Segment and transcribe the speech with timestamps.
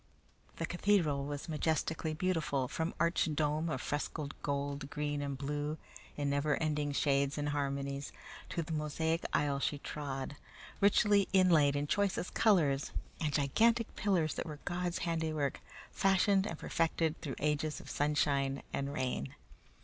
[0.55, 5.77] The cathedral was majestically beautiful, from arched dome of frescoed gold, green, and blue
[6.17, 8.11] in never ending shades and harmonies,
[8.49, 10.37] to the mosaic aisle she trod,
[10.79, 15.61] richly inlaid in choicest colors, and gigantic pillars that were God's handiwork
[15.91, 19.35] fashioned and perfected through ages of sunshine and rain.